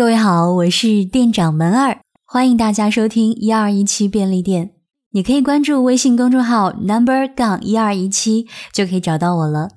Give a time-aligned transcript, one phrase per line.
[0.00, 4.70] 各位好，我是店长门儿，欢迎大家收听一二一七便利店。
[5.10, 9.68] 你可以关注微信公众号 number 杠一二一七，就可以找到我了。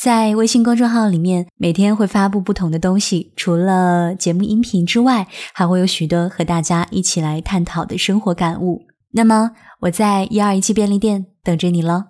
[0.00, 8.82] 在微信公众号里面，每天会发布不同的东西，除了节目音频之外，还会有许多和大家一起来探讨的生活感悟。
[9.10, 12.04] 那么我在一二一七便利店等着你了。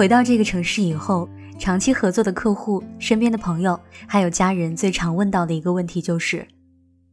[0.00, 1.28] 回到这个城市以后，
[1.58, 6.48] 长期合作的客户、身边的朋友还有家人最常问到的一个问题就是：“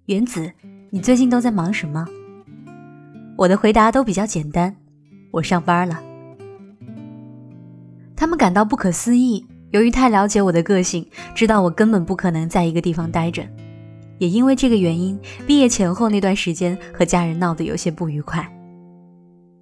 [0.07, 0.49] 原子，
[0.89, 2.07] 你最近都在忙什么？”
[3.35, 4.73] 我的回答都比较简单
[5.31, 6.01] ：“我上班了。”
[8.15, 9.45] 他们感到不可思议。
[9.71, 13.45] 由于太了解我的个性，知道我根本不可能在一个地方待着，
[14.17, 18.49] 也因为这个原因，毕业前后那段时间和家人闹得有些不愉快。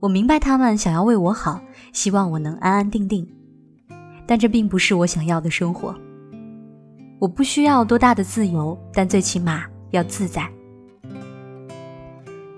[0.06, 1.60] 我明白他们想要为我好，
[1.92, 3.28] 希望我能安安定定，
[4.28, 5.96] 但这并不是我想要的生活。
[7.18, 10.48] 我不需要多大的自由，但最起码要自在。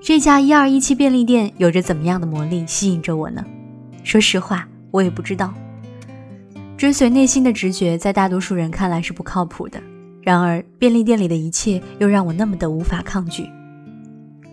[0.02, 3.46] 这家一二一七便利店有着怎么样的魔力吸引着我呢？
[4.04, 5.54] 说实话，我也不知道。
[6.76, 9.82] 追随内心的直觉，在大多数人看来是不靠谱的。
[10.22, 13.50] 然而，便利店里的一切又让我那么的无法抗拒。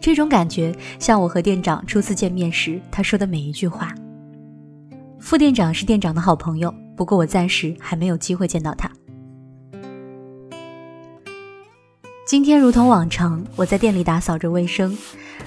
[0.05, 3.95] 这种感觉像我和店长初次见面时他说的每一句话。
[5.19, 8.91] 副店长是店长的好朋友，不过我暂时还没有机会见到他。
[12.27, 14.95] 今天如同往常，我在店里打扫着卫生，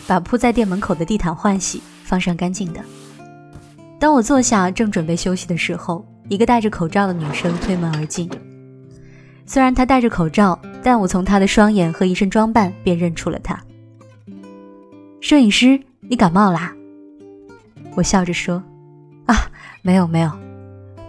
[0.07, 2.83] 把铺在店门口的地毯换洗，放上干净的。
[3.99, 8.27] 当我坐下正准备休息的时候，一个戴着口罩的女生推门而进。
[9.45, 13.55] 虽然她戴着口罩，但我从她的双眼和一身装扮便认出了她。
[15.27, 16.73] 摄影师，你感冒啦？
[17.95, 18.63] 我笑着说
[19.27, 19.35] ：“啊，
[19.81, 20.31] 没有没有。”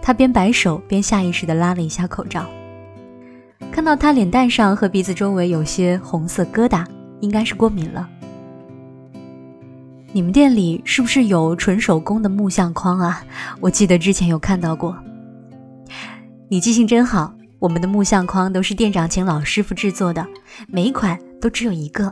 [0.03, 2.45] 他边摆手边下意识地拉了一下口罩。
[3.71, 6.85] 看到他脸蛋上和鼻子周围有些红色疙瘩，
[7.21, 8.09] 应该是过敏了。
[10.11, 13.23] 你们店里是不是有纯手工的木相框啊？
[13.61, 14.97] 我记得之前有看到过。
[16.49, 20.27] 你记性真好，我们的木相框都是店长请老师傅制作的，
[20.67, 22.11] 每一款都只有一个。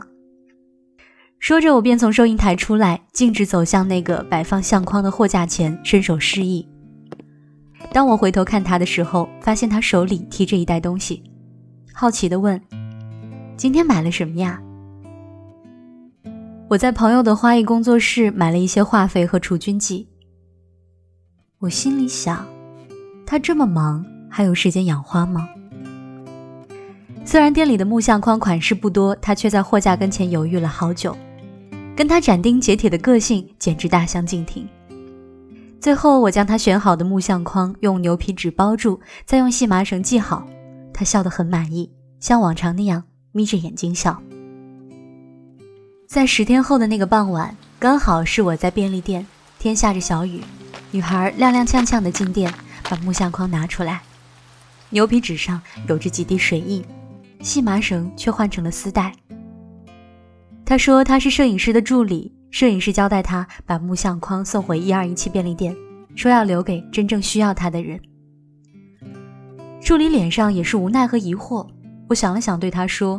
[1.38, 6.66] 说着，我便从收银台出来，径直走向那个摆放相框的货架前，伸手示意。
[7.92, 11.22] 当我回头看他的时候，发现他手里提着一袋东西，
[11.94, 12.60] 好奇地问
[13.56, 14.60] ：“今天买了什么呀？”
[16.68, 20.08] 我在朋友的花艺工作室买了一些化肥和除菌剂。
[21.60, 22.46] 我心里想，
[23.24, 24.04] 他这么忙。
[24.30, 25.48] 还有时间养花吗？
[27.24, 31.16] 虽然店里的木相框款式不多，他却在货架跟前犹豫了好久，
[31.98, 34.68] 跟他斩钉截铁的个性简直大相径庭。
[35.80, 40.46] 最后，我将他选好的木相框用牛皮纸包住，再用细麻绳系好。
[40.94, 44.22] 他笑得很满意，像往常那样眯着眼睛笑。
[46.06, 49.26] 在十天后的那个傍晚，刚好是我在便利店，
[49.58, 50.40] 天下着小雨，
[50.92, 52.54] 女孩踉踉跄跄地进店，
[52.88, 54.02] 把木相框拿出来。
[54.90, 56.84] 牛皮纸上有着几滴水印，
[57.40, 59.12] 细麻绳却换成了丝带。
[60.68, 65.74] 他说他是摄影师的助理，摄影师交代他把木相框送回一二一七便利店，
[66.14, 67.98] 说要留给真正需要他的人。
[69.80, 71.66] 助理脸上也是无奈和疑惑。
[72.10, 73.18] 我想了想，对他说：“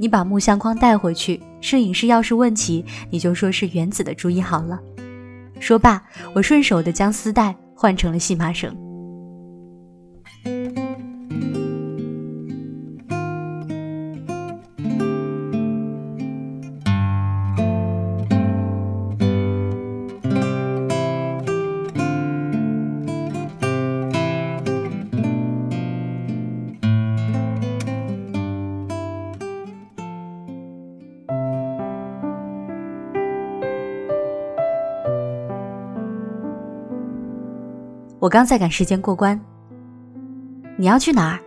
[0.00, 4.80] 你把木相框带回去，摄影师要是问起，你就说是原子的主意好了。”
[5.60, 6.02] 说罢，
[6.34, 8.74] 我顺手的将丝带换成了细麻绳。
[38.24, 39.38] 我刚在赶时间过关。
[40.78, 41.38] 你要去哪儿？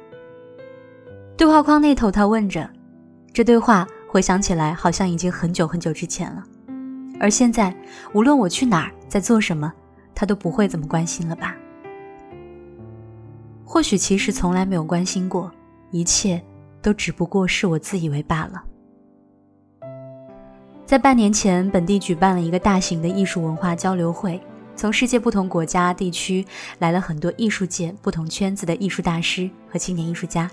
[1.35, 2.69] 对话框那头，他问着。
[3.33, 6.44] 这对话回想起来，好像已经很久很久之前了。
[7.19, 7.75] 而现在，
[8.13, 9.74] 无论我去哪儿，在做什么，
[10.13, 11.56] 他都不会怎么关心了吧？
[13.65, 15.51] 或许其实从来没有关心过，
[15.89, 16.39] 一切
[16.79, 18.63] 都只不过是我自以为罢了。
[20.85, 24.39] 在半年前，本地举办了一个大型的艺术文化交流会。
[24.77, 26.45] 从世界不同国家地区
[26.77, 30.50] 来了很多艺术界不同圈子的艺术大师和青年艺术家。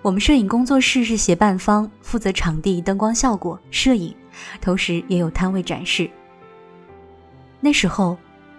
[0.00, 4.14] 我们摄影工作室是协办方，负责场地、灯光效果、摄影
[4.60, 6.08] 同时也有摊位展示。
[7.60, 8.16] 那时候，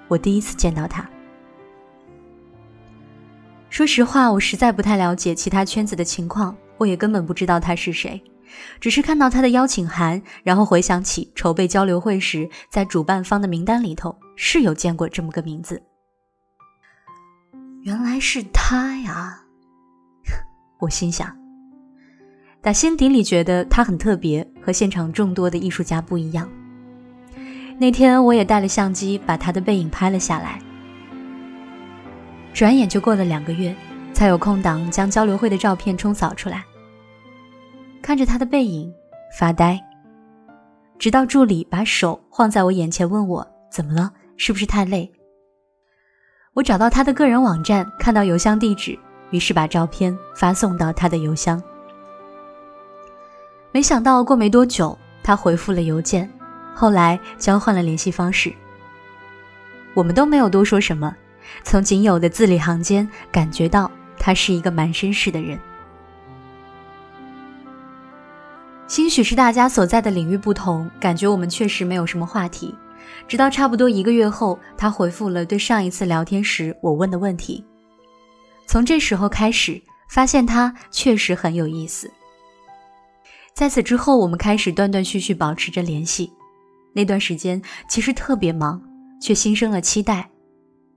[0.08, 1.10] 我第一次见到他。
[3.70, 8.22] 说实话，我实在不太了解其他圈子的情况，我也根本不知道他是谁，
[8.82, 15.80] 只是看到他的邀请函，然后回想起筹备交流会时在主办方的名单里头是有见过这么个名字。
[17.84, 19.40] 原来是他呀，
[20.82, 21.38] 我心想。
[22.60, 26.50] 打心底里觉得他很特别，和现场众多的艺术家不一样。
[27.78, 30.60] 那天我也带了相机，把他的背影拍了下来。
[32.52, 33.76] 转眼就过了两个月，
[34.12, 36.66] 才有空档将交流会的照片冲扫出来。
[38.02, 38.92] 看着他的背影
[39.38, 39.80] 发呆，
[40.98, 45.12] 直到助理把手晃在我眼前，问我怎么了，是不是太累？
[46.54, 48.98] 我找到他的个人网站，看到邮箱地址，
[49.30, 51.62] 于是把照片发送到他的邮箱。
[53.72, 56.30] 没想到过没多久，他回复了邮件，
[56.76, 58.54] 后来交换了联系方式。
[59.94, 61.16] 我们都没有多说什么，
[61.64, 65.58] 从仅有的字里行间感觉到他是一个蛮绅士的人。
[68.88, 72.76] 兴许是大家所在的领域不同，感觉我们确实没有什么话题。
[73.28, 77.64] 直到差不多一个月后，他回复了对上一次聊天时我问的问题。
[78.68, 82.12] 从这时候开始，发现他确实很有意思。
[83.54, 86.32] 在此之后，我们开始断断续续保持着联系。
[86.94, 88.82] 那段时间其实特别忙，
[89.22, 90.30] 却心生了期待，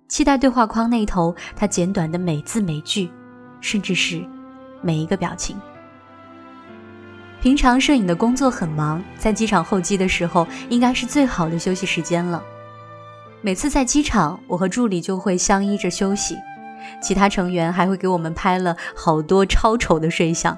[0.08, 3.10] 期待对话框那头他简短的每字每句，
[3.60, 4.24] 甚至是
[4.82, 5.56] 每一个表情。
[7.44, 12.42] 平常摄影的工作很忙，在机场候机的时候，应该是最好的休息时间了。
[13.42, 16.38] 每次在机场，我和助理就会相依着休息，
[17.02, 20.56] 其他成员还会给我们拍了好多超丑的睡相。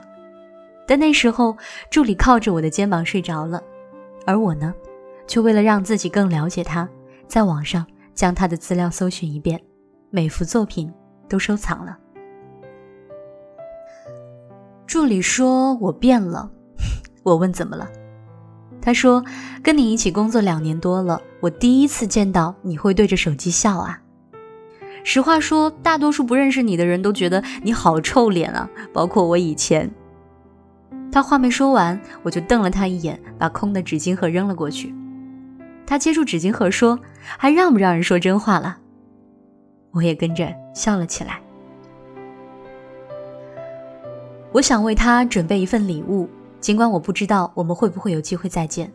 [0.87, 1.57] 但那时候，
[1.91, 3.61] 助理靠着我的肩膀睡着了，
[4.25, 4.73] 而我呢，
[5.27, 6.89] 却为了让自己更了解他，
[7.27, 7.85] 在网上
[8.15, 9.61] 将他的资料搜寻一遍，
[10.11, 10.89] 每幅作品
[11.29, 11.99] 都收藏了。
[14.87, 16.49] 助理说我变了，
[17.27, 17.91] 我问怎么了，
[18.81, 19.25] 他说
[19.61, 24.01] 跟你一起工作两年多了，我第一次见到你会对着手机笑啊。
[25.03, 29.91] 实话说，大多数不认识你的人都觉得你好臭脸啊，包括我以前。
[31.11, 34.95] 他话没说完，我就瞪了他一眼，把空的纸巾盒扔了过去。
[35.85, 36.97] 他接住纸巾盒说
[37.37, 38.79] ：“还让不让人说真话了？”
[39.91, 41.41] 我也跟着笑了起来。
[44.53, 46.29] 我想为他准备一份礼物，
[46.61, 48.93] 尽管我不知道我们会不会有机会再见。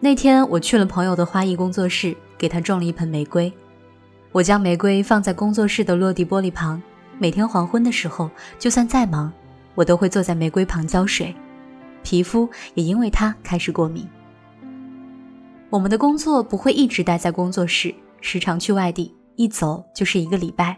[0.00, 3.52] 那天我去了朋友的花艺工作室，给他种了一盆玫瑰。
[4.32, 6.82] 我将玫瑰放在工作室的落地玻璃旁，
[7.18, 9.32] 每天黄昏的时候，就算再忙。
[9.74, 11.34] 我都会坐在玫瑰旁浇水，
[12.02, 14.06] 皮肤也因为它开始过敏。
[15.70, 20.76] 我们的工作不会一直待在工作室，时常去外地，一走就是一个礼拜。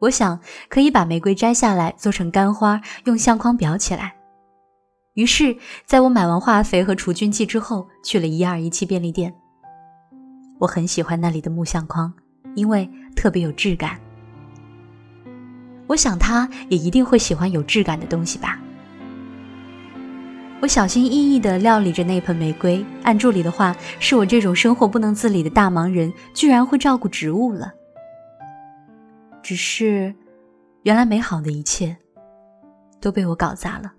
[0.00, 4.15] 我想可以把玫瑰摘下来做成干花，用相框裱起来。
[5.16, 9.34] 于是，在我买完化肥和除菌剂之后，去了一二一七便利店。
[10.58, 12.12] 我很喜欢那里的木相框，
[12.54, 13.98] 因为特别有质感。
[15.86, 18.60] 我想他也一定会喜欢有质感的东西吧。
[20.60, 27.72] 我小心翼翼地料理着那盆玫瑰，按助理的话，是我这种生活不能自理的大忙人，居然会照顾植物了。
[29.42, 30.14] 只是，
[30.82, 31.96] 原来美好的一切，
[33.00, 33.94] 都被我搞砸了。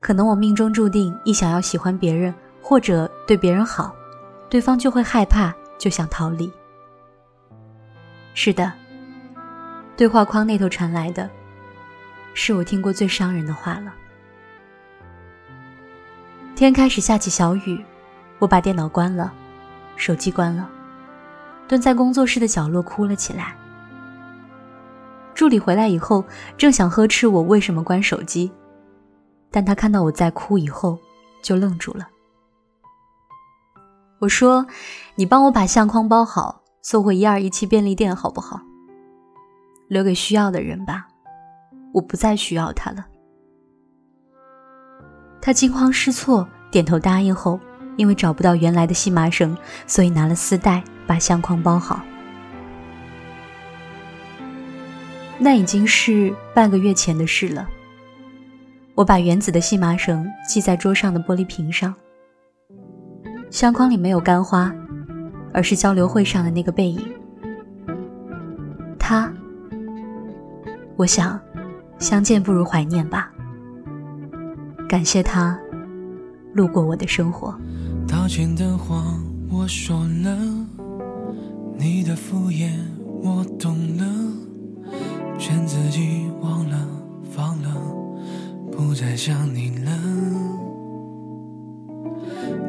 [0.00, 3.94] 可能我命中注定，一想要喜欢别人或者对别人好，
[4.48, 6.50] 对方就会害怕，就想逃离。
[8.34, 8.72] 是的。
[9.96, 11.28] 对话框那头传来的，
[12.32, 13.92] 是我听过最伤人的话了。
[16.54, 17.84] 天开始下起小雨，
[18.38, 19.32] 我把电脑关了，
[19.96, 20.70] 手机关了，
[21.66, 23.56] 蹲在工作室的角落哭了起来。
[25.34, 26.24] 助理回来以后，
[26.56, 28.52] 正想呵斥我为什么关手机，
[29.50, 30.98] 但他看到我在哭以后，
[31.42, 32.08] 就愣住了。
[34.20, 34.66] 我说
[35.14, 38.60] ：“你帮我把相框包好，送回一二一七便利店，好不好？”
[39.88, 41.06] 留给需要的人吧，
[41.94, 43.06] 我不再需要他了。
[45.40, 47.58] 他惊慌失措，点头答应后，
[47.96, 52.02] 因为找不到原来的细麻绳，所以拿了丝带把相框包好。
[55.38, 57.66] 那已经是半个月前的事了。
[58.98, 61.94] 我把原子的细麻绳系在桌上的玻璃瓶上。
[63.48, 64.74] 相框里没有干花，
[65.54, 67.08] 而是交流会上的那个背影。
[68.98, 69.32] 他。
[70.96, 71.40] 我想
[72.00, 73.32] 相见不如怀念吧。
[74.88, 75.56] 感谢他
[76.52, 77.56] 路过我的生活。
[78.08, 79.00] 道歉的话，
[79.48, 80.36] 我说了。
[81.76, 82.72] 你的敷衍，
[83.22, 84.04] 我懂了。
[85.38, 86.67] 劝自己忘。
[88.88, 89.92] 不再想你了。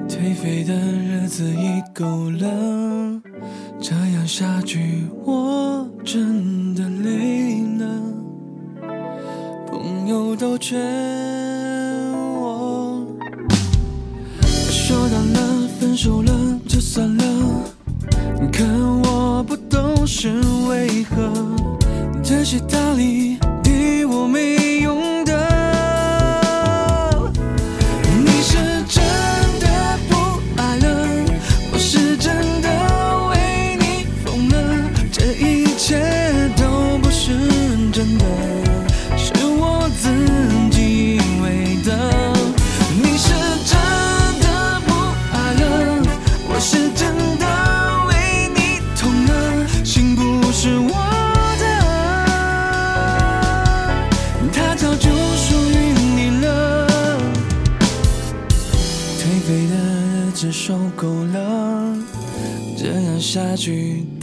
[0.09, 3.21] 颓废的日子已够了。
[3.79, 7.87] 这样下去我真的累了。
[9.65, 10.77] 朋友都劝
[12.37, 13.07] 我。
[14.43, 17.23] 说淡了分手了就算了。
[18.51, 18.65] 可
[19.05, 20.33] 我不懂是
[20.67, 21.31] 为何
[22.21, 23.28] 这些道理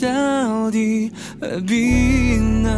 [0.01, 2.71] 到底何必呢？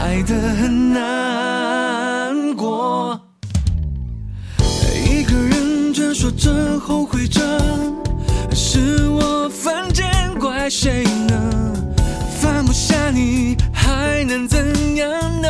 [0.00, 3.20] 爱得很难过，
[5.06, 7.40] 一个人蜷缩着后悔着，
[8.54, 10.06] 是我犯贱
[10.38, 11.34] 怪谁呢？
[12.40, 15.10] 放不下你还能怎样
[15.42, 15.48] 呢？